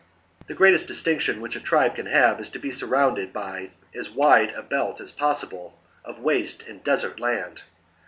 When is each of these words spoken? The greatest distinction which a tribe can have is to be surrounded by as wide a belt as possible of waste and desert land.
The 0.47 0.55
greatest 0.55 0.87
distinction 0.87 1.41
which 1.41 1.55
a 1.55 1.59
tribe 1.59 1.93
can 1.93 2.07
have 2.07 2.39
is 2.39 2.49
to 2.49 2.57
be 2.59 2.71
surrounded 2.71 3.31
by 3.31 3.69
as 3.93 4.09
wide 4.09 4.49
a 4.55 4.63
belt 4.63 4.99
as 4.99 5.11
possible 5.11 5.77
of 6.03 6.17
waste 6.17 6.67
and 6.67 6.83
desert 6.83 7.19
land. 7.19 7.61